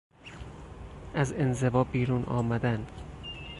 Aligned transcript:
از 1.13 1.33
انزوا 1.33 1.83
بیرون 1.83 2.23
آمدن 2.23 2.85